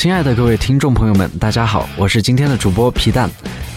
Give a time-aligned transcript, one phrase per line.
[0.00, 3.28] 亲爱的各位听众朋友们，大家好，我是今天的主播皮蛋，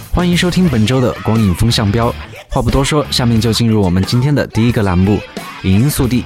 [0.10, 2.16] 欢迎收听本周的光影风向标。
[2.48, 5.20] 话不多说，下面就进入我们今天的第一个栏目——
[5.64, 6.24] 影音速递。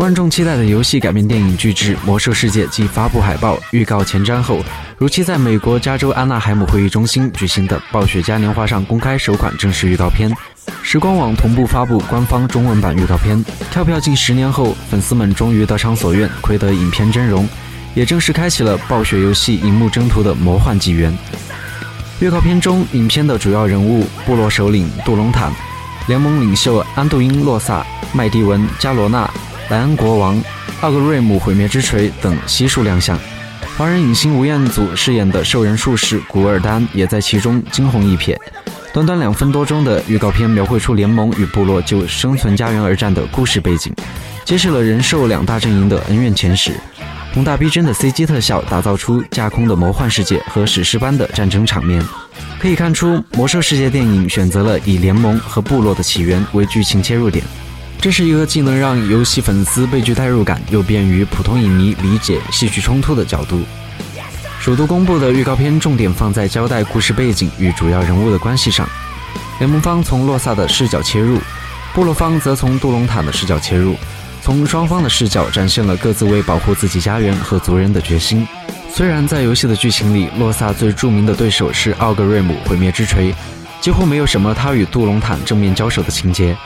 [0.00, 4.60] 万众期待的游戏改编电影巨制《魔兽世界》继发布海报、预告前瞻后，
[4.98, 10.30] 如期在美国加州安纳海姆会议中心举行的暴雪嘉年华上公开首款正式预告片。
[10.82, 13.42] 时光网同步发布官方中文版预告片。
[13.70, 17.48] 跳票近十年后，粉丝们终于得偿所愿，窥得影片真容，
[17.94, 21.16] 也正式开启了暴雪游戏荧幕征途的魔幻纪元。
[22.20, 25.52] 预告片中，影片的主要人物部落首领杜隆坦、
[26.06, 29.30] 联盟领袖安杜因·洛萨、麦迪文、加罗纳。
[29.70, 30.42] 莱恩国王、
[30.80, 33.16] 奥格瑞姆毁灭之锤等悉数亮相，
[33.78, 38.36] 华人影星吴彦祖饰演的兽人术士古尔丹也在其中惊鸿一瞥。
[38.92, 43.94] 短短两分多钟的预告片，描绘出联盟与部落就生存家园而战的故事背景，
[44.44, 46.72] 揭示了人兽两大阵营的恩怨前史。
[47.32, 52.04] 宏大逼真的 CG 特效，打造出架空的魔幻世界和史诗般的战争场面。
[52.58, 57.44] 可以看出，魔兽世界电影选择了以联盟和部落的起源为剧情切入点。
[58.00, 63.62] 这是一个既能让游戏粉丝倍具代入感，又便于普通影迷理解戏剧冲突的角度。
[64.60, 68.88] 首度公布的预告片重点放在交代故事背景与主要人物的关系上。
[69.58, 71.38] 联盟方从洛萨的视角切入，
[71.94, 73.94] 部落方则从杜隆坦的视角切入，
[74.42, 78.46] 从双方的视角展现了各自为保护自己家园和族人的决心。
[78.92, 83.34] 虽然在游戏的剧情里，洛萨最著名的对手是奥格瑞姆毁灭之锤，
[83.80, 86.56] 几乎没有什么他与杜隆坦正面交手的情节。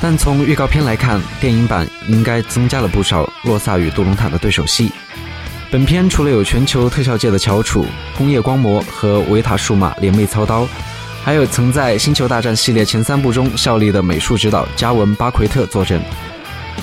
[0.00, 4.90] 但从预告片来看，电影版应该增加了不少洛萨与杜隆坦的对手戏。
[5.70, 7.86] 本片除了有全球特效界的翘楚
[8.16, 10.66] 工业光魔和维塔数码联袂操刀，
[11.22, 16.00] 还有曾在《星球大战》系列前三部中效力的美术指导加文巴奎特坐镇。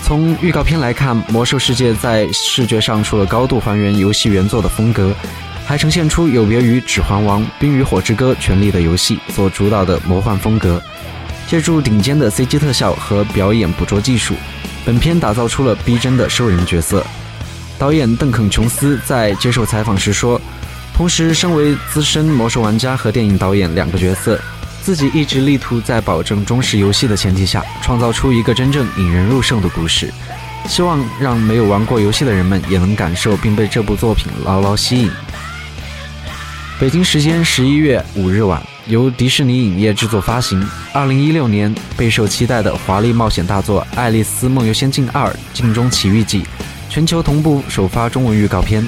[0.03, 5.13] 从预告片来看，《魔兽世界》在视觉上除了高度还原游戏原作的风格，
[5.65, 10.81] 还呈现出有别于《指环王》《冰与火之歌》《权力的游戏》所主导的魔幻风格。
[11.45, 14.33] 借助顶尖的 CG 特效和表演捕捉技术，
[14.85, 17.05] 本片打造出了逼真的兽人角色。
[17.79, 20.41] 导演邓肯·琼斯在接受采访时说
[20.95, 24.39] ：“同时，身为资深魔兽玩家和电影导演两个角色，
[24.87, 30.09] 自己一直力图在保证忠实游戏的前提下，创造出一个真正引人入胜的故事。
[30.65, 35.11] 希望让没有玩过游戏的人们也能感受并被这部作品牢牢吸引。”
[36.79, 38.63] 北京时间十一月五日晚。
[38.85, 46.43] 由迪士尼影业制作发行，二零一六年备受期待的华丽冒险大作《爱丽丝梦游仙境二：镜中奇遇记》
[46.89, 48.87] 全球同步首发中文预告片。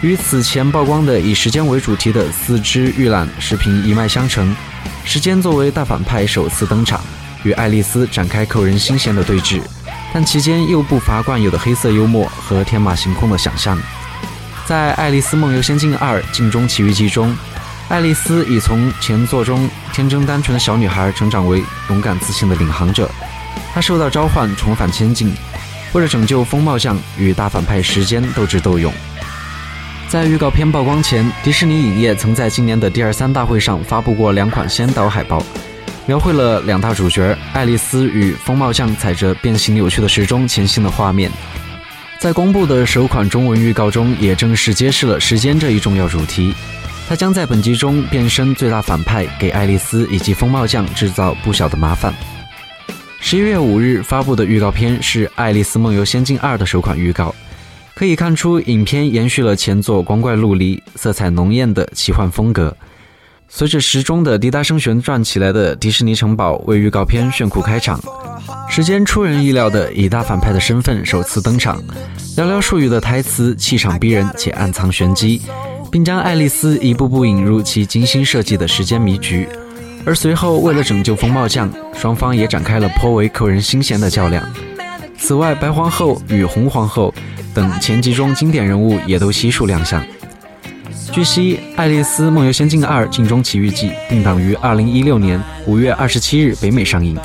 [0.00, 4.56] 与此前曝光的以时间为主题的四支预览视频一脉相承，
[5.04, 7.00] 时间作为大反派首次登场，
[7.42, 9.60] 与爱丽丝展开扣人心弦的对峙，
[10.12, 13.78] 但其间又不乏惯有的黑色幽默和天马行空的想象。
[14.64, 17.36] 在《爱丽丝梦游仙境二：镜中奇遇记》中。
[17.88, 23.10] 爱丽丝已从前作中天真单纯的小女孩成长为勇敢自信的领航者。
[23.74, 25.34] 她受到召唤重返仙境，
[25.92, 28.90] 为了拯救风暴将与大反派时间斗智斗勇。
[30.12, 35.42] 在预告片曝光前，迪士尼影业曾在今年的第二三大会上发布过两款先导海报，
[36.04, 41.30] 描绘了两大主角爱丽丝与风暴将踩着变形扭曲的时钟前行的画面。
[42.18, 46.54] 在公布的首款中文预告中，也正式揭示了时间这一重要主题。
[47.08, 52.12] 他将在本集中变身最大反派，给爱丽丝以及风暴将制造不小的麻烦。
[53.18, 57.34] 十一月五日发布的预告片是《爱丽丝梦游仙境二》的首款预告，
[57.94, 62.76] 可以看出影片延续了前作光怪陆离、色彩浓艳的奇幻风格。
[63.48, 68.00] 随着时钟的滴答声旋转起来的迪士尼城堡为预告片炫酷开场，
[68.68, 71.82] 时间出人意料的以大反派的身份首次登场，
[72.36, 75.40] 寥寥数语的台词气场逼人且暗藏玄机。
[75.92, 79.46] 并将爱丽丝一步步引入其精心设计的时间迷局，
[80.06, 84.42] 而随后为了拯救风暴将，双方也展开了颇为扣人心弦的较量。
[85.22, 87.14] 此外，白皇后与红皇后
[87.54, 90.02] 等前集中经典人物也都悉数亮相。
[91.12, 97.16] 据悉，《爱丽丝梦游仙境二：镜中奇遇记》定档于二零一六年五月二十七日北美上映，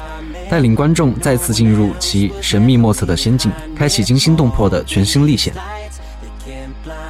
[0.48, 5.52] 带领观众再次进入其神秘莫测的仙境，开启惊心动魄的全新历险。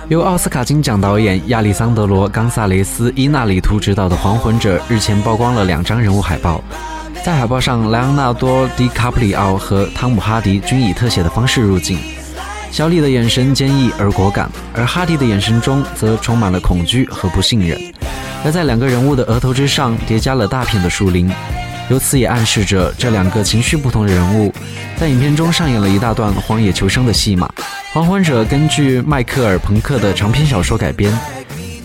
[0.08, 6.64] 由奥斯卡金奖导演亚历桑德罗·冈萨雷斯·伊纳里图执导的《还魂者》日前曝光了两张人物海报，
[7.24, 11.98] 在海报上，莱昂纳多·迪卡普里奥和汤姆·哈迪均以特写的方式入镜，
[12.72, 17.78] 小李的眼神坚毅而果敢，而哈迪的眼神中则充满了恐惧和不信任。
[18.46, 21.30] 而在两个人物的额头之上叠加了大片的树林，
[21.90, 24.54] 由此也暗示着这两个情绪不同的人物
[24.96, 27.48] 在影片中上演了一大段荒野求生的戏码。
[27.94, 31.12] 《黄昏者》根据迈克尔·朋克的长篇小说改编，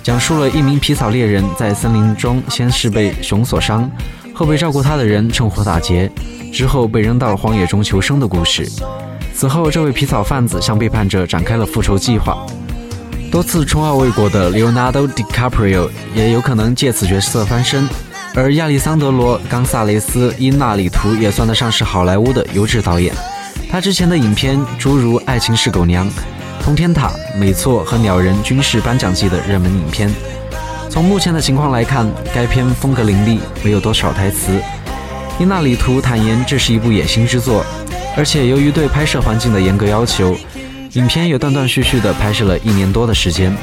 [0.04, 3.90] 讲述了一名皮草猎人在森林中先是被熊所伤，
[4.34, 6.10] 后被照顾他的人趁火打劫，
[6.52, 8.68] 之后被扔到了荒野中求生的故事。
[9.34, 12.46] 此后，这位皮草贩子向背叛者展开了复仇计划。
[13.30, 17.88] 多次冲奥未果的 Leonardo DiCaprio 也有可能借此角色翻身。
[18.34, 23.14] 而亚历桑德罗·冈萨雷斯·伊纳里图也算得上是好莱坞的优质导演。
[23.70, 26.06] 他之前的影片诸如《爱情是狗娘》
[26.62, 27.08] 《通天塔》
[27.38, 30.10] 《美错》和《鸟人》均是颁奖季的热门影片。
[30.92, 34.60] 从目前的情况来看，该片风格凌厉，没有多少台词。
[35.40, 37.64] 伊纳里图坦言这是一部野心之作，
[38.14, 40.36] 而且由于对拍摄环境的严格要求，
[40.92, 43.56] 影片也断断续续地拍摄了一年多的时间。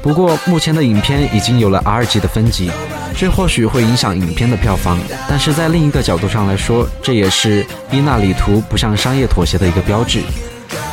[0.00, 2.70] 不过，目前的影片已经有了 R 级的分级。
[3.16, 4.96] 这或许会影响影片的票房，
[5.28, 10.20] 但是在另一个角度上来说，这也是伊纳里图不向商业妥协的一个标志。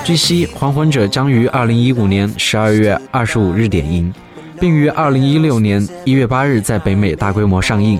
[0.04, 4.12] 据悉，《还魂者》将于二零一五年十二月二十五日点映，
[4.60, 8.00] 并于二零一六年一月八日在北美大规模上映。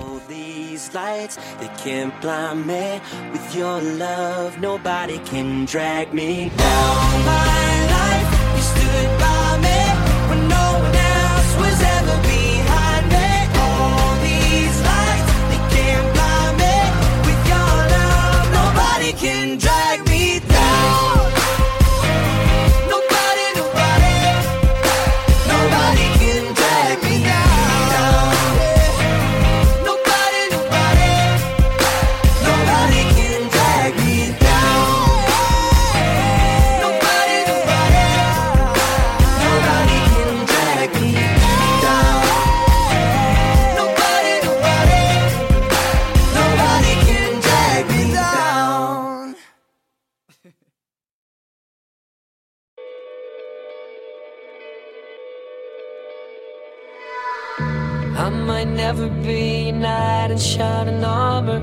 [60.36, 61.62] In armor.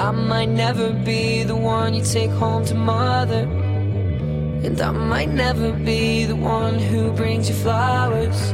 [0.00, 3.42] I might never be the one you take home to mother.
[4.64, 8.52] And I might never be the one who brings you flowers.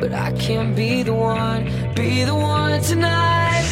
[0.00, 3.64] But I can be the one, be the one tonight.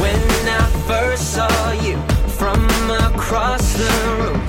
[0.00, 1.98] When I first saw you
[2.38, 2.64] from
[3.10, 4.40] across the room,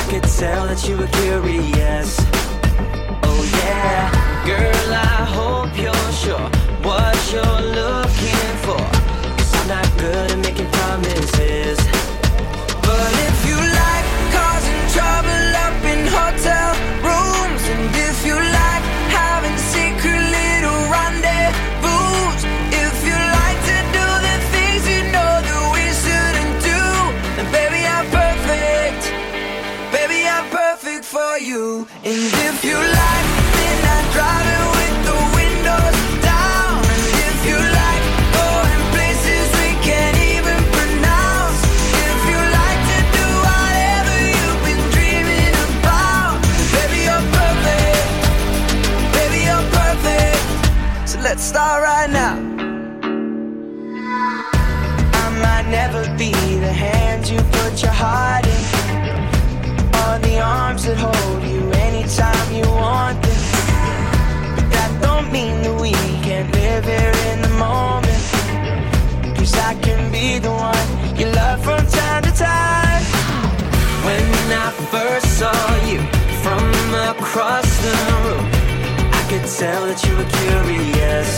[0.00, 2.18] I could tell that you were curious.
[3.24, 4.31] Oh, yeah.
[4.44, 6.48] Girl, I hope you're sure
[6.82, 8.84] what you're looking for.
[9.38, 11.81] Cause I'm not good at making promises.
[79.58, 81.30] Tell that you were curious.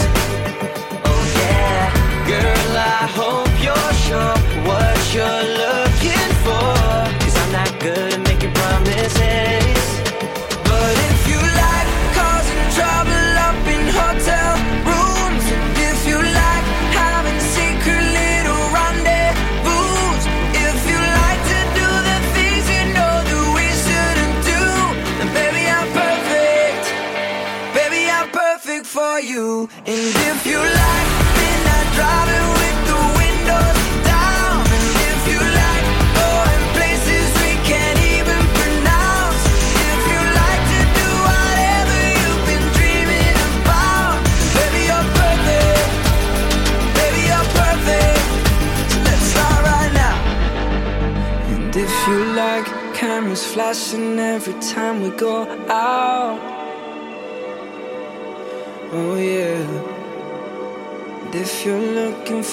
[1.05, 1.91] Oh yeah,
[2.31, 5.54] girl, I hope you're sure what you're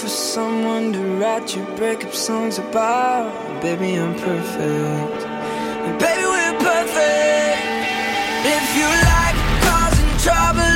[0.02, 5.22] for someone to write your breakup songs about, baby, I'm perfect.
[5.86, 7.62] And baby, we're perfect.
[8.58, 10.71] If you like causing trouble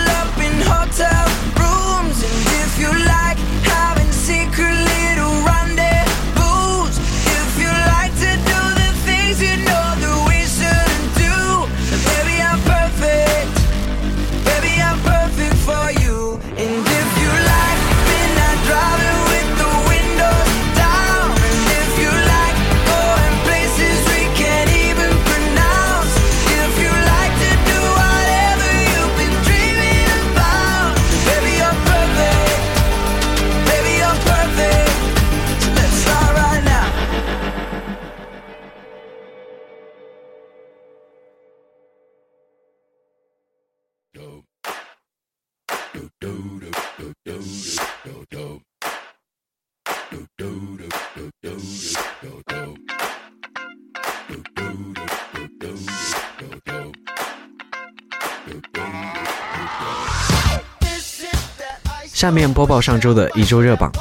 [62.25, 63.91] 下面播报上周的一周热榜。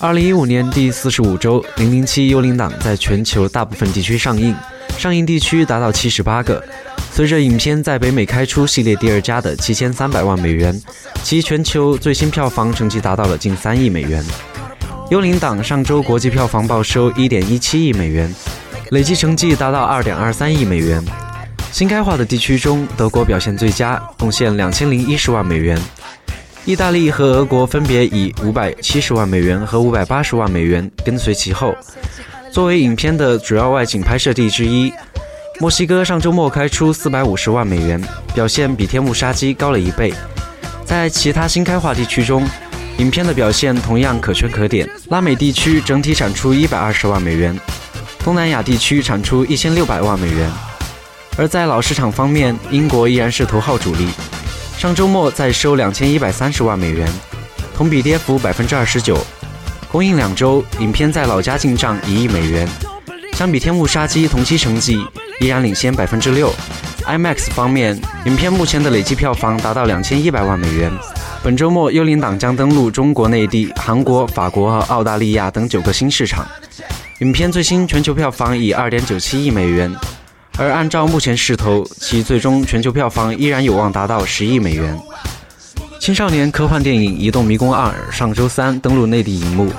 [0.00, 4.52] 二零一五年第四十五周，《零零七幽灵党》在全球大部分地区上映，
[4.98, 6.60] 上映地区达到七十八个。
[7.12, 10.76] 随着影片在北美开出系列第二家的七千三百万美元，
[11.22, 14.24] 其全球最新票房成绩达到了近三亿美元。
[15.10, 18.34] 《幽灵党》上周国际票房报收一点一七亿美元，
[18.90, 21.00] 累计成绩达到二点二三亿美元。
[21.70, 25.80] 新开化的地区中，德国表现最佳，贡献两千零一十万美元。
[26.66, 31.72] 意大利和俄国分别以五百七十万美元和五百八十万美元跟随其后。
[32.50, 34.92] 作为影片的主要外景拍摄地之一，
[35.60, 38.02] 墨西哥上周末开出四百五十万美元，
[38.34, 40.12] 表现比《天幕杀机》高了一倍。
[40.84, 42.44] 在其他新开化地区中，
[42.98, 44.88] 影片的表现同样可圈可点。
[45.08, 47.56] 拉美地区整体产出一百二十万美元，
[48.24, 50.50] 东南亚地区产出一千六百万美元。
[51.38, 54.08] 而在老市场方面，英国依然是头号主力。
[54.76, 57.08] 上周末再收两千一百三十万美元，
[57.74, 59.18] 同比跌幅百分之二十九。
[59.90, 62.68] 公映两周，影片在老家进账一亿美元，
[63.32, 65.02] 相比《天幕杀机》同期成绩
[65.40, 66.52] 依然领先百分之六。
[67.06, 70.92] IMAX 方面，影片目前的累计票房达到两千一百万美元。
[71.42, 76.46] 本周末，《幽灵党》将登陆中国内地、韩国、法国和澳大利亚等九个新市场。
[77.20, 79.90] 影片最新全球票房以二点九七亿美元。
[80.58, 84.98] 而按照目前势头，其最终全球票房依然有望达到十亿美元。
[86.00, 89.70] 青少年科幻电影《移动迷宫二》上周三登陆内地荧幕，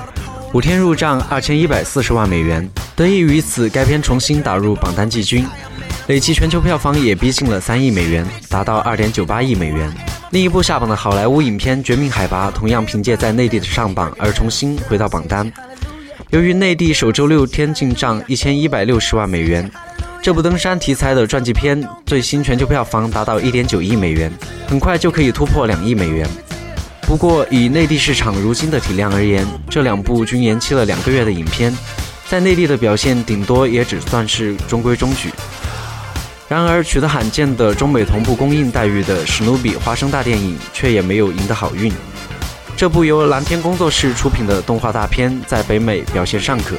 [0.52, 2.68] 五天入账二千一百四十万美元。
[2.94, 5.44] 得益于此，该片重新打入榜单季军，
[6.06, 9.92] 累计全球票房也逼近了三亿美元，达到二点九八亿美元。
[10.30, 15.50] 另一部下榜的好莱坞影片《绝命海拔》同样凭借在内地的上榜而重新回到榜单。
[16.30, 19.68] 由于内地首周六天进账一千一百六十万美元。
[20.20, 24.30] 这部登山题材的传记片最新全球票房达到1.9亿美元，
[24.66, 26.28] 很快就可以突破两亿美元。
[27.02, 31.74] 不过，以内地市场如今的体量而言，这两部均延期了两个月的影片，
[32.28, 35.30] 在内地的表现顶多也只算是中规中矩。
[36.48, 41.92] 然而，取得罕见的中美同步公映待遇的史努比花生大电影却也没有赢得好运。
[42.76, 46.76] 这部由蓝天工作室出品的动画大片在北美表现尚可。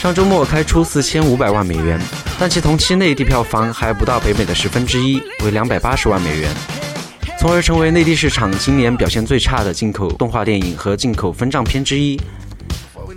[0.00, 2.00] 上周末开出四千五百万美元，
[2.42, 6.50] 但其同期内地票房还不到北美的十分之一，为两百八十万美元，
[7.38, 12.20] 从而成为内地市场今年表现最差的进口动画电影和进口分账片之一。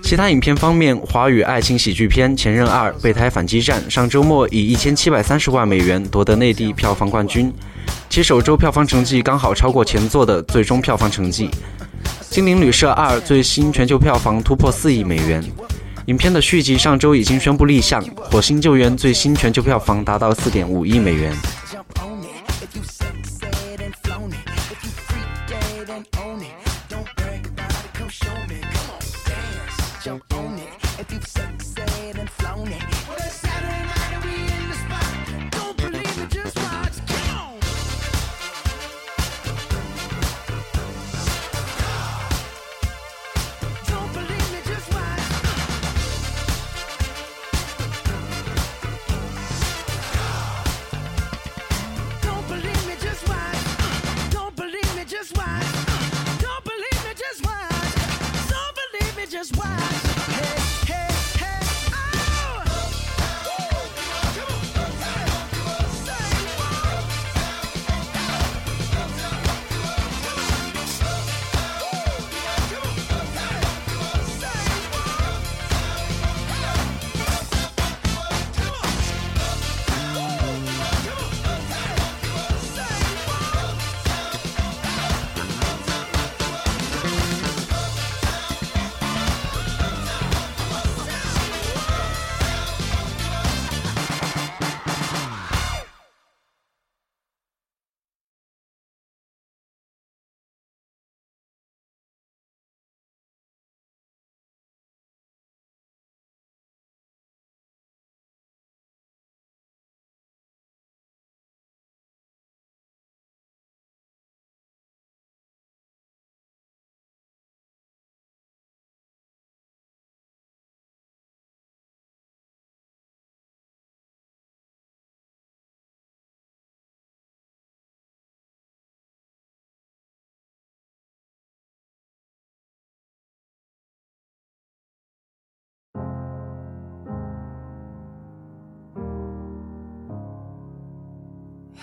[0.03, 7.51] 其他影片方面，华语爱情喜剧片《前任二：备胎反击战》上周末以一千七百三十万美元夺得内地票房冠军，
[8.07, 11.49] 其首周票房成绩刚好超过前作的最终票房成绩。
[12.29, 15.43] 《精灵旅社二》最新全球票房突破四亿美元。
[16.05, 17.99] 影片的续集上周已经宣布立项，
[18.31, 21.35] 《火星救援》最新全球票房达到四点五亿美元。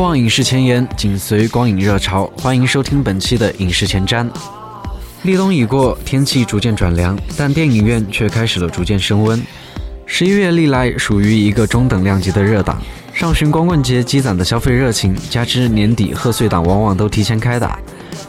[0.00, 4.26] 望影视前沿，紧随光影热潮，欢迎收听本期的影视前瞻。
[5.24, 9.42] 立冬已过，天气逐渐转凉，但电影院却开始了逐渐升温。
[10.06, 12.80] 十一月历来属于一个中等量级的热档，
[13.12, 17.78] 上旬光棍节积攒的消费热情，加之年底贺岁档往往都提前开打，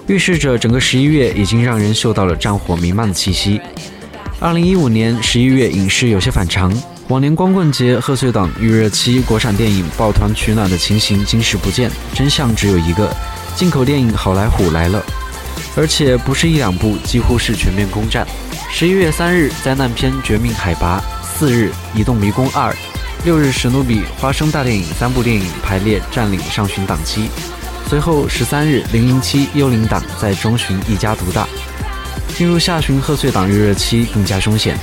[0.07, 3.61] 预示着整个十一月已经让人嗅到了战火弥漫的气息。
[4.41, 6.73] 二零一五年十一月影视有些反常，
[7.11, 13.13] 往年光棍节、贺岁档预热期，国产电影抱团取暖的情形今时不见，真相只有一个：
[13.53, 15.03] 进口电影好莱坞来了，
[15.75, 18.25] 而且不是一两部，几乎是全面攻占。
[18.69, 20.99] 十一月三日，灾难片《绝命海拔》。
[21.37, 22.71] 四日，《移动迷宫二》；
[23.25, 27.29] 六日，《史努比》《花生大电影》三部电影排列占领上旬档期。
[27.89, 31.45] 随后十三日，《零零七：幽灵党》在中旬一家独大。
[32.41, 34.75] 进入下旬贺岁档预热期更加凶险。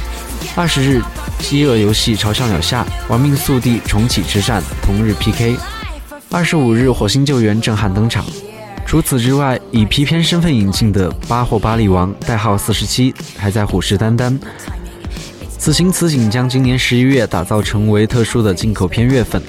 [0.54, 1.02] 二十日，
[1.40, 5.56] 《饥饿游戏：嘲笑鸟下》《玩命速递：重启之战》同日 PK。
[6.30, 8.24] 二十五日，《火星救援》震撼登场。
[8.86, 14.38] 除此之外，以 P 片身份引进的《巴霍巴利王》代号四十七还在虎视眈眈。
[15.58, 19.42] 此情此景将今年十一月打造成为特殊的进口片月份，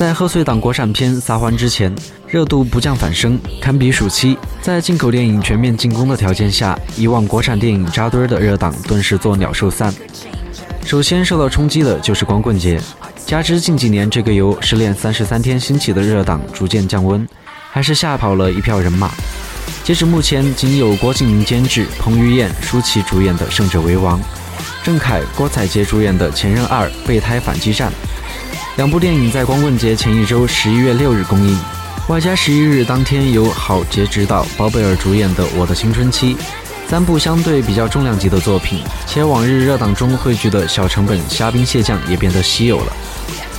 [0.00, 1.94] 在贺岁档国产片撒欢之前，
[2.26, 4.34] 热度不降反升，堪比暑期。
[4.62, 9.92] 在进口电影全面进攻的条件下，以往国产电影扎堆的热档顿时作鸟兽散。
[10.86, 12.80] 首先受到冲击的就是光棍节，
[13.26, 17.28] 加之近几年这个由《失恋三十三天》兴起的热档逐渐降温，
[17.70, 19.10] 还是吓跑了一票人马。
[19.84, 24.18] 截止目前，仅有郭敬明监制、彭于晏、舒淇主演的《胜者为王》。
[24.82, 27.90] 郑恺、郭采洁主演的《前任二：备胎反击战》，
[28.76, 31.58] 两部电影在光棍节前一周十一月六日公映，
[32.08, 36.34] 外加十一日当天由郝杰执导、包贝尔主演的《我的青春期》，
[36.88, 42.92] 三部相对比较重量级的作品，且往日热档中汇聚的小成本虾兵蟹将也变得稀有了。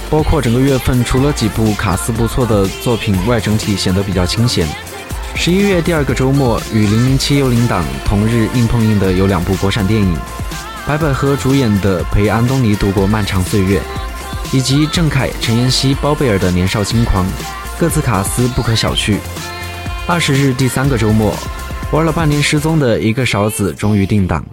[0.10, 4.67] 包括整个月份除了几部卡司不错的作品外，整体显得比较清闲。
[5.36, 10.17] 十一月第二个周末与《零零七：幽灵党》同日硬碰硬的有两部国产电影。
[10.88, 13.80] 白百合主演的《陪安东尼度过漫长岁月》，
[14.53, 17.25] 以及郑恺、陈妍希、包贝尔的《年少轻狂》，
[17.79, 19.17] 各自卡司不可小觑。
[20.05, 21.33] 二十日第三个周末，
[21.91, 24.45] 玩了半年失踪的一个勺子终于定档。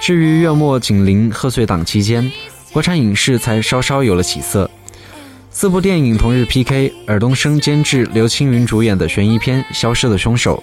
[0.00, 2.30] 至于月末紧邻贺岁档期间，
[2.72, 4.70] 国产影视才稍稍有了起色。
[5.50, 10.62] 四部电影同日 PK，尔冬升监制、刘青云主演的悬疑片《消失的凶手》，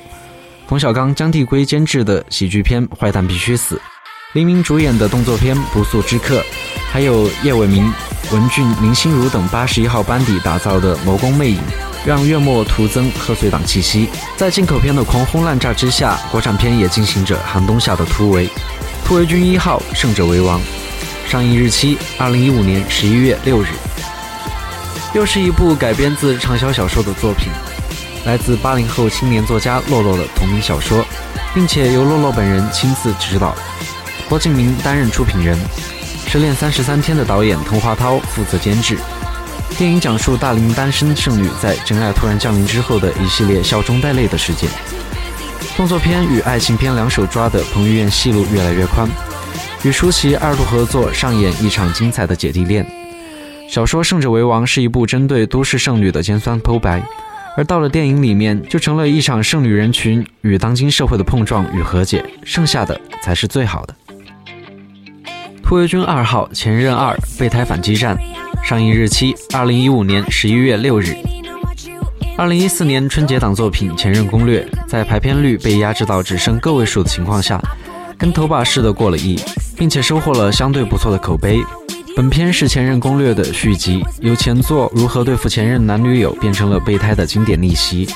[0.70, 3.76] 冯小刚、姜帝圭监制的喜剧片《坏蛋必须死》。
[4.34, 6.40] 黎明主演的动作片《不速之客》，
[6.92, 7.92] 还有叶伟民、
[8.32, 11.58] 文俊、林心如等八十一号班底打造的《谋攻魅影》，
[12.06, 14.08] 让月末徒增贺岁档气息。
[14.38, 18.48] 在进口片的狂轰滥炸之下，国产片也进行着寒冬下的突围。
[19.04, 20.60] 《突围军一号：胜者为王》
[21.32, 23.70] 上映日期：二零一五年十一月六日。
[25.16, 27.52] 又是一部改编自畅销小说的作品，
[28.26, 31.04] 来自八零后青年作家洛洛的同名小说，
[31.52, 33.56] 并且由洛洛本人亲自指导。
[34.30, 35.58] 郭敬明担任出品人，
[36.32, 38.96] 《失恋三十三天》的导演滕华涛负责监制。
[39.76, 44.70] 电影讲述大龄单身剩女在真爱突然降临之后的一系列笑中带泪的事件。
[45.76, 49.10] 动作片与爱情片两手抓的彭于晏戏路越来越宽，
[49.84, 52.86] 与舒淇二度合作上演一场精彩的姐弟恋。
[53.68, 57.04] 小说《胜者为王》是一部针对都市剩女的尖酸剖白，
[57.58, 63.96] 而到了电影里面，就成了一场剩女人群与当今社会的碰撞与和解，剩下的才是最好的。
[65.70, 68.18] 突围军二号前任二备胎反击战
[68.64, 71.16] 上映日期二零一五年十一月六日。
[72.36, 77.62] 二零一四年春节档作品《前任攻略》在排片率被压制到只剩个位数的情况下，
[78.18, 79.40] 跟头把似的过了亿，
[79.78, 81.64] 并且收获了相对不错的口碑。
[82.16, 88.10] 本片是《前任攻略》的续集，由前作如何对付前任男女友变成了备胎的经典逆袭，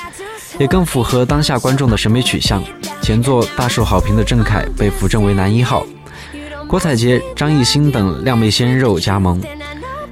[0.58, 2.60] 也更符合当下观众的审美取向。
[3.00, 5.86] 前作大受好评的郑恺被扶正为男一号。
[6.74, 9.40] 郭采洁、张艺兴等靓妹鲜肉加盟，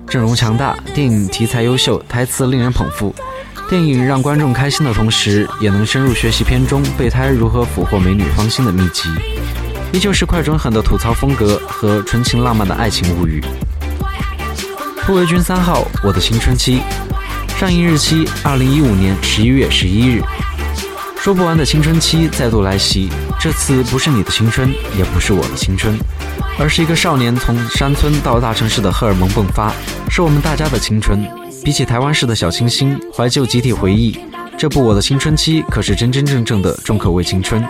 [0.07, 3.13] 阵容强大，电影题材优秀，台词令人捧腹。
[3.69, 9.09] 电影让观众开心的同时，也能深入学习片中备胎如何俘获美女芳心的秘籍。
[9.93, 13.43] 依旧是快准狠的吐槽风格和纯情浪漫的爱情物语。
[15.01, 16.81] 突围军三号，我的青春期，
[17.59, 20.23] 上映日期二零一五年十一月十一日。
[21.19, 25.99] 说不完的青春期再度来袭，这次不是你的青春，也不是我的青春。
[26.59, 29.73] 而是一个少年从山村到大城市的荷尔蒙迸发，
[30.09, 31.27] 是我们大家的青春。
[31.65, 34.19] 比起台湾式的小清新怀旧集体回忆，
[34.59, 37.65] 这部《我的青春期》可是真真正正的重口味青春。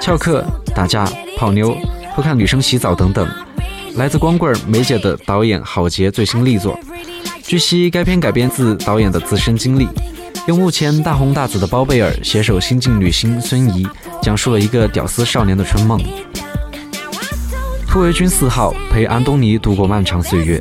[0.00, 1.76] 翘课、打架、泡妞、
[2.14, 3.26] 偷看女生洗澡等等，
[3.94, 6.78] 来自光棍儿梅姐的导演郝杰最新力作。
[7.42, 9.88] 据悉，该片改编自导演的自身经历，
[10.46, 13.86] 由目前大红大紫的包贝尔携手新晋女星孙怡，
[14.20, 15.98] 讲述了一个屌丝少年的春梦。
[17.92, 20.58] 突围军四号陪安东尼度过漫长岁月。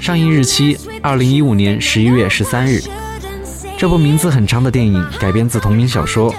[0.00, 2.80] 上映日期：二零一五年十一月十三日。
[3.76, 6.34] 这部名字很长的电影改编自同名小说，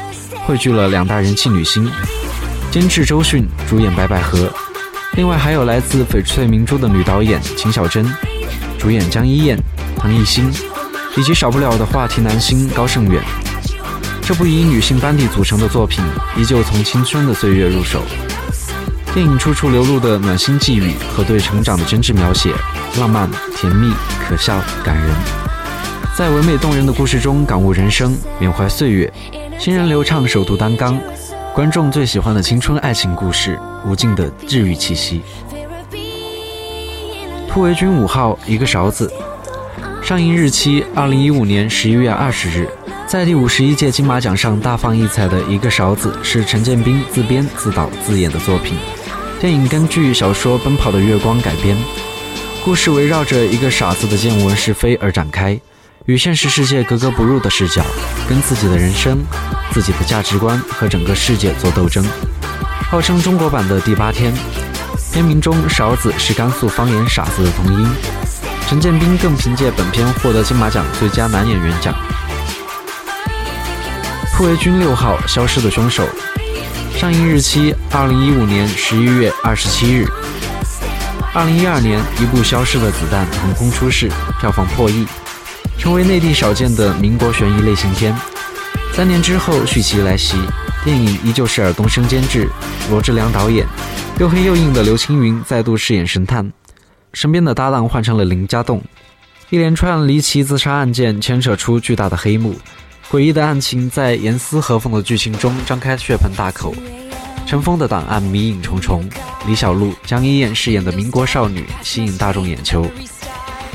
[0.48, 1.88] 汇聚了两大人气女星，
[2.72, 4.52] 监制周迅，主演白百合，
[5.14, 8.04] 另外还有来自翡翠明珠的女导演秦小珍，
[8.80, 9.56] 主演江一燕、
[9.96, 10.52] 唐艺昕，
[11.16, 13.22] 以及少不了的话题男星高胜远。
[14.24, 16.04] 这部以女性班底组成的作品，
[16.36, 18.02] 依旧从青春的岁月入手，
[19.16, 22.54] 电影处处流露的暖心寄语和对成长的真挚描写，
[23.00, 25.08] 浪漫、甜蜜、可笑、感人。
[26.18, 29.10] 在唯美动人的故事中感悟人生，缅怀岁月，
[29.58, 31.00] 新人流畅，首度担纲，
[31.54, 35.22] 观众最喜欢的青春爱情故事，无尽的治愈气息。
[37.48, 39.10] 突围军五号，一个勺子，
[40.04, 42.68] 上映日期二零一五年十一月二十日，
[43.08, 48.78] 在第五十一届金马奖上大放异彩的一个勺子，是陈建斌自编自导自演的作品。
[49.40, 51.78] 电影根据小说《奔跑的月光》改编，
[52.64, 55.60] 故事围绕着一个傻子的见闻是非而展开。
[56.06, 57.84] 与现实世界格格不入的视角，
[58.30, 59.24] 跟自己的人生、
[59.72, 62.06] 自己的价值观和整个世界做斗争。
[62.90, 64.34] 号称中国版的第八天，
[65.12, 67.88] 片名中“勺子”是甘肃方言“傻子”的同音。
[68.68, 71.94] 陈建斌更凭借本片获得金马奖最佳男演员奖。
[74.34, 76.08] 突围军六号，消失的凶手，
[76.98, 80.08] 上映日期：二零一五年十一月二十七日。
[81.34, 85.06] 二零一二年，一部《消失的子弹》横空出世，票房破亿。
[85.78, 88.16] 成为内地少见的民国悬疑类型片。
[88.94, 90.38] 三年之后，续集来袭，
[90.86, 92.50] 电影依旧是尔冬升监制，
[92.90, 93.68] 罗志良导演，
[94.18, 96.50] 又黑又硬的刘青云再度饰演神探，
[97.12, 98.82] 身边的搭档换成了林家栋。
[99.50, 102.56] 一连串离奇自杀案件牵扯出巨大的黑幕，
[103.12, 106.76] 诡异的案情在严丝合缝的剧情中张开血盆大口。
[107.46, 109.08] 尘封的档案迷影重重，
[109.46, 112.86] 李小璐、江一燕饰演的民国少女吸引大众眼球。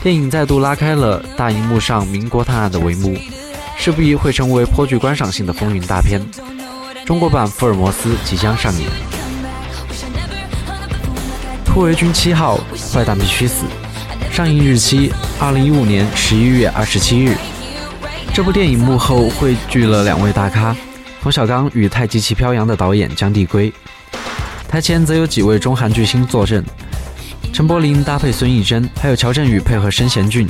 [0.03, 3.17] 电影再度拉开了大荧幕上民国探案的帷幕，
[3.79, 6.21] 势必会成为颇具观赏性的风云大片。
[7.07, 8.89] 中国版《福尔摩斯》即将上演。
[11.65, 12.59] 突围军七号，
[12.93, 13.65] 坏蛋必须死，
[14.33, 17.37] 上映日期：二零一五年十一月二十七日。
[18.41, 20.75] 这部电影幕后汇聚了两位大咖：
[21.21, 23.71] 冯小刚与太极旗飘扬的导演姜帝圭，
[24.67, 26.65] 台前则有几位中韩巨星坐镇。
[27.53, 30.47] 陈柏霖搭配孙艺珍，还有乔振宇配合申贤俊，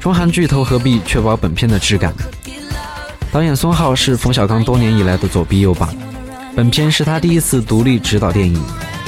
[0.00, 2.12] 中韩巨头合璧，确保本片的质感。
[3.30, 5.94] 导演孙浩是冯小刚多年以来的左臂右膀，
[6.56, 8.60] 本片是他第一次独立执导电影。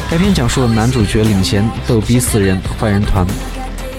[0.09, 3.27] 该片讲述了男主角领衔逗逼四人坏人团，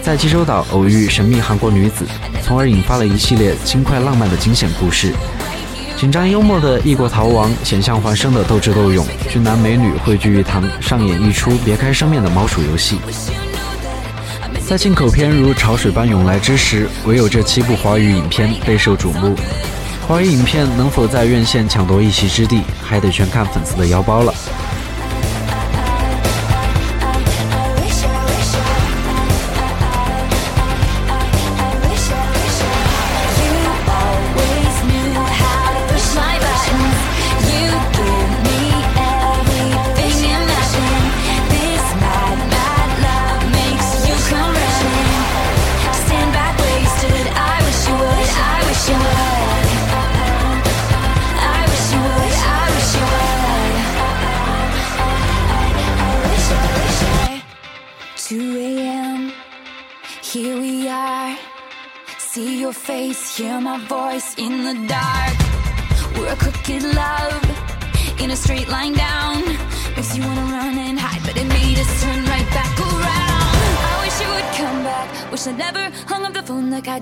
[0.01, 2.05] 在济州岛偶遇神秘韩国女子，
[2.41, 5.13] 从而引发了一系列轻快浪漫的惊险故事。
[5.97, 12.97] 紧张幽默的异国逃亡，险象环生的斗智斗勇，俊男美女汇聚一堂，上演一出别开生面的猫鼠游戏。
[14.67, 19.35] 在进口片如潮水般涌来之时，唯有这七部华语影片备受瞩目。
[20.07, 24.33] 华语影片能否在院线抢夺一席之地，还得全看粉丝的腰包了。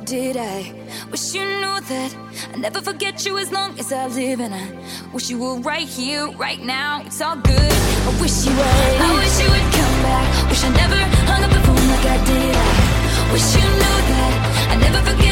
[0.08, 0.38] Did.
[0.38, 0.74] I
[1.12, 2.16] wish you knew that
[2.54, 4.66] I never forget you as long as I live, and I
[5.14, 7.04] wish you were right here, right now.
[7.06, 7.74] It's all good.
[8.08, 8.96] I wish you would.
[9.04, 10.50] I wish you would come back.
[10.50, 12.56] Wish I never hung up the phone like I did.
[12.56, 14.34] I wish you knew that
[14.72, 15.27] I never forget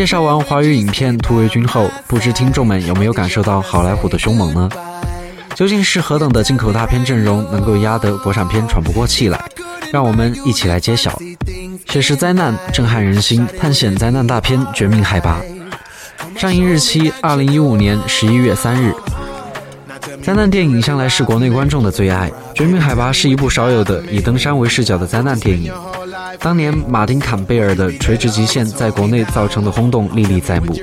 [0.00, 4.66] 介绍完华语影片《突围军》后，不知听众们有没有感受到好莱坞的凶猛呢？
[5.54, 9.38] 究竟是何等的进口大片阵容能够压得国产片喘不过气来？
[9.92, 11.20] 让我们一起来揭晓。
[11.86, 15.38] 雪食灾难，震撼人心，探险灾难大片《绝命海拔》，
[16.40, 18.94] 上映日期二零一五年十一月三日。
[20.22, 25.72] 灾难电影向来是国内观众的最爱，《绝命海拔》是一部少有的以登山为视角的灾难电影。
[26.38, 30.76] 当年马丁·坎贝尔的《垂直极限》在国内造成的轰动历历在目。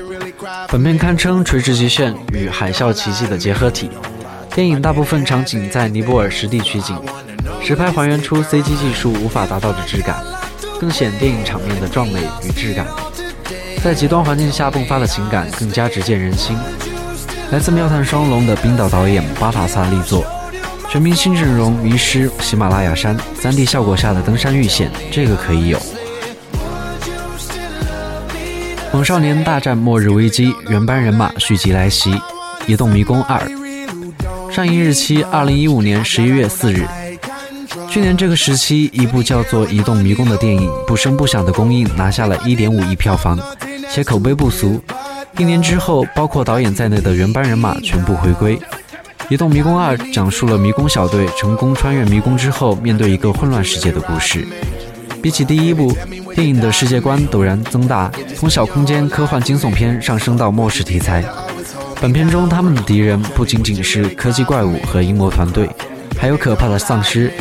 [0.69, 3.89] 本片堪称《垂直极限》与《海啸奇迹》的结合体。
[4.53, 6.99] 电影大部分场景在尼泊尔实地取景，
[7.63, 10.23] 实拍还原出 CG 技术无法达到的质感，
[10.81, 12.87] 更显电影场面的壮美与质感。
[13.83, 16.57] 在极端环境下迸发的情感更加直见人心。
[17.49, 20.25] 来自妙探双龙的冰岛导演巴塔萨力作，
[20.91, 25.79] 全明星阵容迷失喜马拉雅山，3D 效果下的登山遇险，这个可以有。
[28.91, 32.11] 猛少年大战末日危机，原班人马续集来袭，
[32.67, 33.39] 《移动迷宫二》
[34.53, 36.85] 上映日期二零一五年十一月四日。
[37.89, 43.39] 去年这个时期，一部叫做《移动迷宫》的电影不声不响的公映，拿下了一点五亿票房，
[43.89, 44.83] 且口碑不俗。
[45.37, 48.57] 一年之后，包括导演在内的原班人马全部回归。
[49.29, 54.47] 《移动迷宫二》讲述了迷宫小队成功穿越迷宫之后，面对一个混乱世界的故事。
[55.21, 55.91] 比起第一部，
[56.33, 61.23] 电影的世界观陡然增大，从小空间科幻惊悚片上升到末世题材。
[61.99, 65.69] 本片中，他们的敌人不仅仅是科技怪物和阴谋团队，
[66.17, 67.31] 还有可怕的丧尸。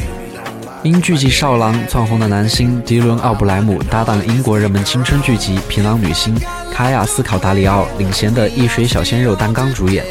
[0.83, 6.37] 因剧集少郎窜红的男星迪伦·奥布莱姆搭档英国热门青春剧集《皮囊女星》
[6.73, 10.05] 卡雅斯考达里奥领衔的一水小鲜肉担纲主演，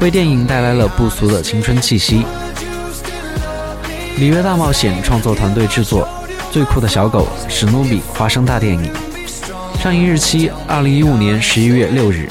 [0.00, 2.24] 为电影带来了不俗的青春气息。
[4.18, 6.06] 里约大冒险创作团队制作，
[6.52, 8.92] 《最酷的小狗》史努比花生大电影，
[9.78, 12.28] 上映日期二零一五年十一月六日。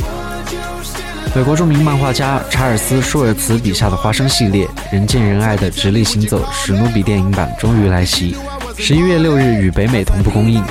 [1.36, 8.36] 美国著名漫画家查尔斯·舒尔茨笔下的花生系列，人见人爱的直立行走史努比电影版终于来袭，
[8.78, 10.64] 十一月六日与北美同步公映。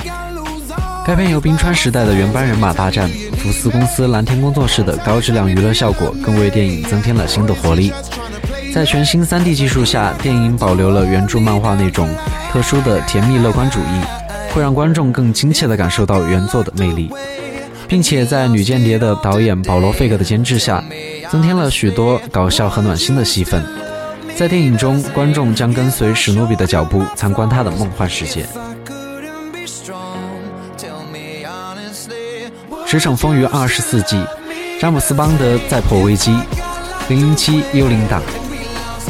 [1.05, 7.93] 该片由冰川时代的原班人马大战，福斯公司蓝天工作室的高质量娱乐效果，更为电影增添了新的活力。
[8.73, 12.07] 在全新 3D 技术下，电影保留了原著漫画那种
[12.51, 17.09] 特殊的甜蜜乐观主义，会让观众更亲切地感受到原作的魅力。
[17.89, 20.81] 并且在女间谍的导演保罗·费格的监制下，
[21.31, 23.61] 增添了许多搞笑和暖心的戏份。
[24.37, 28.45] 在电影中，观众将跟随史努比的脚步，参观他的梦幻世界。
[32.85, 34.23] 驰骋风云二十四季，
[34.79, 36.31] 詹姆斯·邦德再破危机，
[37.09, 38.21] 《零零七：幽灵党》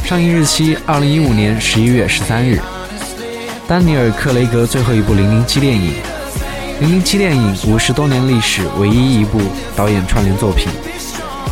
[0.07, 2.59] 上映日期二零一五年十一月十三日。
[3.67, 5.93] 丹尼尔·克雷格最后一部零零七电影。
[6.79, 9.37] 零零七电影五十多年历史唯一一部
[9.75, 10.71] 导演串联作品，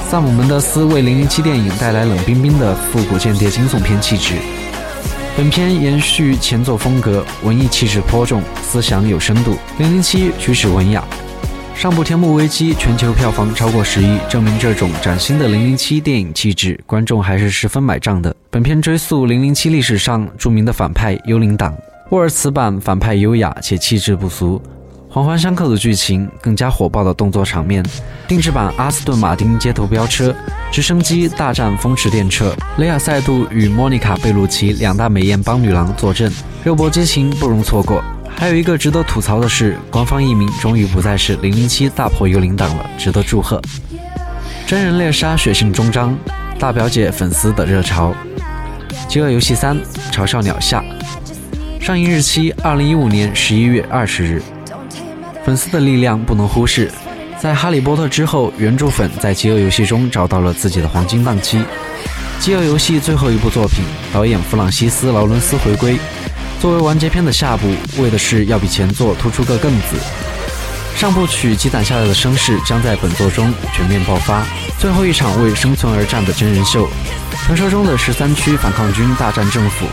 [0.09, 4.35] 萨姆·门德斯为零零七电影带来冷冰冰的复古间谍惊悚片气质。
[5.35, 9.57] 本片延续前作风格，文艺气质颇重，思想有深度。
[9.77, 11.03] 零零七举止文雅。
[11.75, 18.33] 上部《天幕危机》全球票房超过十亿，证明这种崭新的零零七电影气质，观众还是十分买账的。
[18.49, 21.75] 本片追溯零零七历史上著名的反派幽灵党，
[22.11, 24.61] 沃尔茨版反派优雅且气质不俗。
[25.17, 27.83] 环环相扣的剧情，更加火爆的动作场面，
[28.27, 30.31] 定制版阿斯顿马丁街头飙车，
[30.71, 36.31] 直升机大战风驰电掣，雷亚塞杜与莫妮卡贝鲁奇两大美艳帮女郎坐镇，
[36.63, 38.03] 肉搏激情不容错过。
[38.35, 43.59] 还有一个值得吐槽的是，官方译名终于不再是零零七大破幽灵党了，值得祝贺。
[44.67, 46.15] 真人猎杀血性终章，
[46.59, 48.13] 大表姐粉丝的热潮。
[49.07, 49.75] 饥饿游戏三：
[50.11, 50.85] 嘲笑鸟下，
[51.81, 54.43] 上映日期二零一五年十一月二十日。
[55.47, 56.91] 粉丝的力量不能忽视，
[57.39, 61.59] 在《哈利波特》之后，原著粉在《饥饿游戏》中找到了自己的黄金档期。
[62.37, 65.97] 《饥饿游戏》最后一部作品，导演弗朗西斯·劳伦斯回归，
[66.59, 67.65] 作为完结篇的下部，
[67.97, 69.95] 为的是要比前作突出个更字。
[70.97, 74.43] 上部曲积攒下来的声势将在本作中全面爆发，
[74.77, 76.89] 最后一场为生存而战的真人秀，
[77.45, 79.85] 传说中的十三区反抗军大战政府，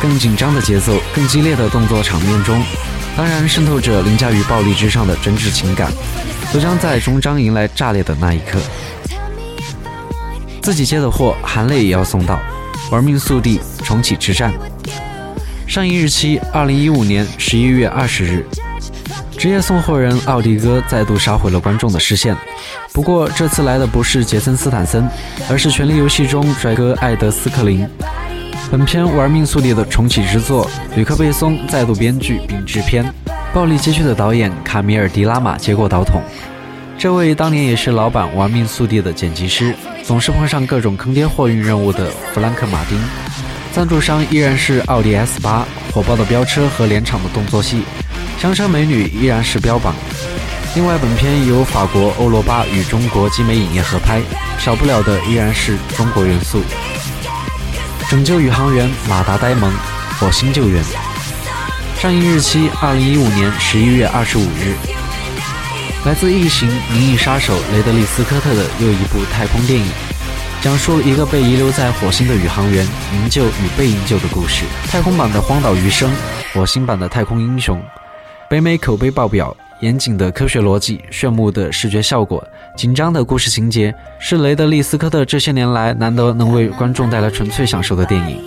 [0.00, 2.62] 更紧张的节奏，更激烈的动作场面中。
[3.20, 5.92] 当然，渗透着凌驾于暴力之上的真挚情感，
[6.54, 8.58] 都将在终章迎来炸裂的那一刻。
[10.62, 12.40] 自己接的货，含泪也要送到。
[12.90, 14.54] 玩命速递重启之战，
[15.66, 18.46] 上映日期二零一五年十一月二十日。
[19.36, 22.34] 职业送货人奥迪哥再度杀回了观众的视线。
[22.90, 25.06] 不过这次来的不是杰森斯坦森，
[25.50, 27.86] 而是《权力游戏》中帅哥艾德斯克林。
[28.70, 33.04] 本片玩命速递的重启之作，吕克贝松再度编剧并制片，
[33.52, 36.22] 暴力街区的导演卡米尔迪拉玛接过导筒。
[36.96, 42.96] 这位当年也是老版玩命速递的剪辑师，总是碰上各种坑爹货运任务的弗兰克马丁。
[43.72, 47.82] 赞助商依然是奥迪 S 八，火爆的飙车和连场的动作戏，
[48.38, 49.96] 香车美女依然是标榜。
[50.76, 54.20] 另外，本片由法国欧罗巴与中国集美影业合拍，
[54.60, 56.60] 少不了的依然是中国元素。
[58.10, 59.72] 拯救宇航员马达呆萌，
[60.18, 60.82] 火星救援。
[61.96, 64.74] 上映日期：二零一五年十一月二十五日。
[66.04, 69.86] 来自异形《银翼杀手》雷德利·斯科特的又一部太空电影，
[70.60, 74.64] 讲述一个被遗留在火星的宇航员营救与被营救的故事。
[74.88, 76.10] 太空版的荒岛余生，
[76.52, 77.80] 火星版的太空英雄。
[78.48, 79.56] 北美口碑爆表。
[79.80, 82.42] 严谨的科学逻辑、炫目的视觉效果、
[82.76, 88.38] 紧张的故事情节，是雷德利·斯科特这些年来难得能为观众带来纯粹享受的电影。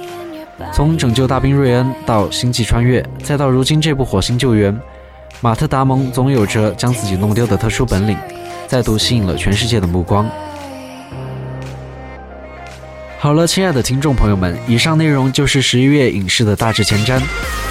[0.71, 4.71] 从《拯救大兵瑞恩》到《星际穿越》，再到如今这部《火星救援》，
[5.41, 8.15] 马特·达蒙总有着将自己弄丢的特殊本领，
[8.67, 10.29] 再度吸引了全世界的目光。
[13.23, 17.21] 好了，亲爱的听众朋友们，以上内容就是十一月影视的大致前瞻。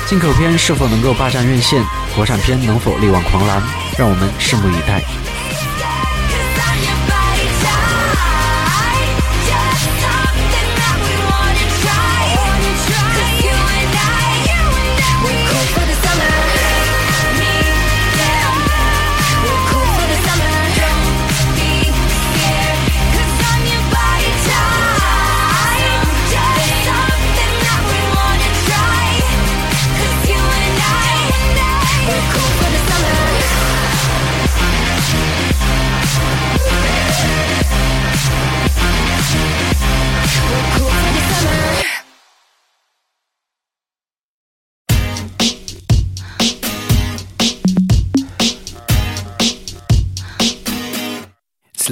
[0.06, 1.84] 进口片是否能够霸占院线？
[2.16, 3.62] 国产片能否力挽狂澜？
[3.98, 5.02] 让我们拭目以待。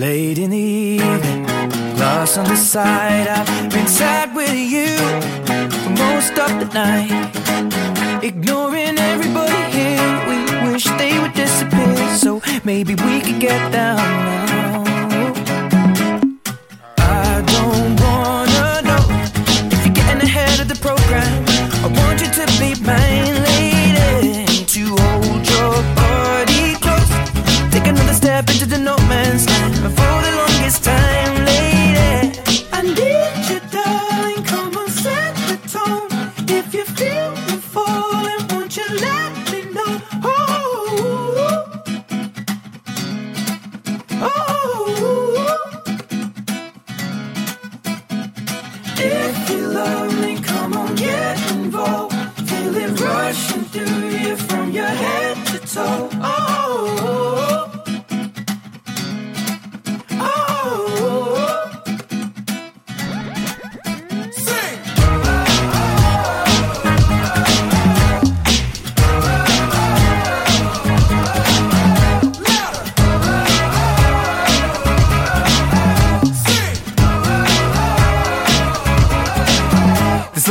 [0.01, 1.45] Late in the evening,
[1.97, 3.29] glass on the side.
[3.29, 4.97] I've been sad with you
[5.83, 8.25] for most of the night.
[8.25, 12.17] Ignoring everybody here, we wish they would disappear.
[12.17, 14.85] So maybe we could get down now.
[16.97, 19.05] I don't wanna know
[19.71, 21.45] if you're getting ahead of the program.
[21.85, 24.65] I want you to be mine, lady.
[24.65, 27.11] To hold your body close,
[27.71, 29.60] take another step into the no man's land.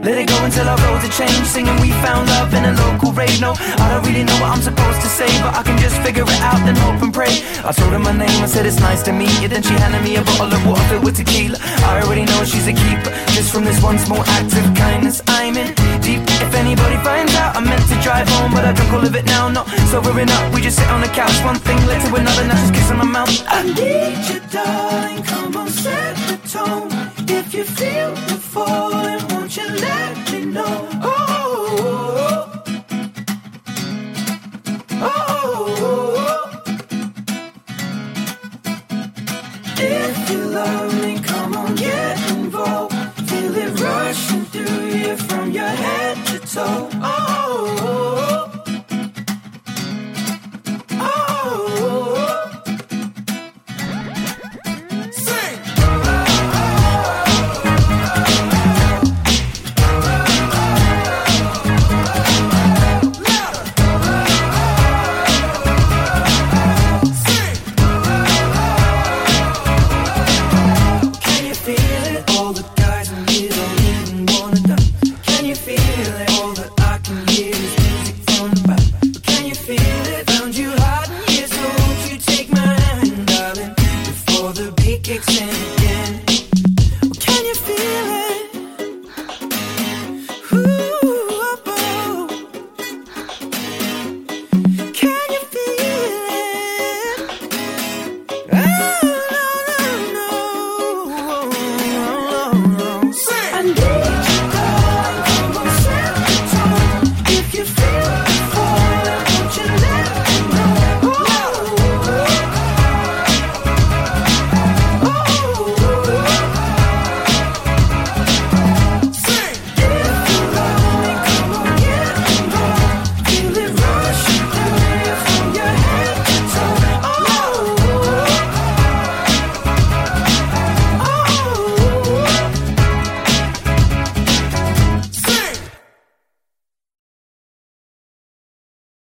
[0.00, 1.46] Let it go until our roads are changed.
[1.46, 3.40] Singing, we found love in a local rave.
[3.40, 6.24] No, I don't really know what I'm supposed to say, but I can just figure
[6.24, 7.44] it out and hope and pray.
[7.64, 9.48] I told her my name, I said it's nice to meet you.
[9.48, 11.58] Then she handed me a bottle of water filled with tequila.
[11.60, 13.12] I already know she's a keeper.
[13.36, 15.68] Just from this one small act of kindness, I'm in
[16.00, 16.24] deep.
[16.40, 19.26] If anybody finds out, I meant to drive home, but I drunk all of it
[19.26, 19.48] now.
[19.48, 21.36] Not sobering up, we just sit on the couch.
[21.44, 23.28] One thing led to another, now she's kissing my mouth.
[23.46, 25.22] I need you, darling.
[25.24, 26.88] Come on, set the tone.
[27.28, 30.88] If you feel the falling, won't you let me know?
[31.02, 32.62] Oh,
[34.92, 35.10] oh,
[35.82, 36.62] oh.
[39.78, 42.94] If you love me, come on, get involved.
[43.28, 46.88] Feel it rushing through you from your head to toe.
[46.94, 48.49] Oh, oh, oh.